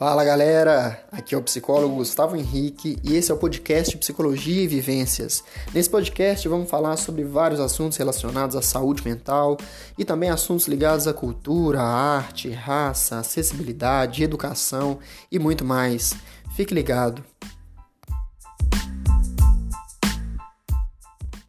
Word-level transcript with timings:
Fala 0.00 0.24
galera, 0.24 0.98
aqui 1.12 1.34
é 1.34 1.38
o 1.38 1.42
psicólogo 1.42 1.96
Gustavo 1.96 2.34
Henrique 2.34 2.96
e 3.04 3.16
esse 3.16 3.30
é 3.30 3.34
o 3.34 3.36
podcast 3.36 3.98
Psicologia 3.98 4.62
e 4.62 4.66
Vivências. 4.66 5.44
Nesse 5.74 5.90
podcast 5.90 6.48
vamos 6.48 6.70
falar 6.70 6.96
sobre 6.96 7.22
vários 7.22 7.60
assuntos 7.60 7.98
relacionados 7.98 8.56
à 8.56 8.62
saúde 8.62 9.04
mental 9.04 9.58
e 9.98 10.04
também 10.06 10.30
assuntos 10.30 10.66
ligados 10.66 11.06
à 11.06 11.12
cultura, 11.12 11.82
à 11.82 12.16
arte, 12.16 12.48
raça, 12.48 13.18
acessibilidade, 13.18 14.22
educação 14.22 15.00
e 15.30 15.38
muito 15.38 15.66
mais. 15.66 16.16
Fique 16.56 16.72
ligado. 16.72 17.22